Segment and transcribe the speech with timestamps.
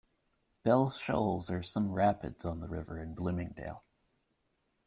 [0.63, 3.83] Bell Shoals are some rapids on the river in Bloomingdale.